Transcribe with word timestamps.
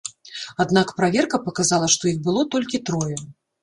Аднак 0.65 0.93
праверка 1.03 1.43
паказала, 1.45 1.93
што 1.99 2.03
іх 2.17 2.21
было 2.27 2.49
толькі 2.59 2.85
трое. 2.91 3.17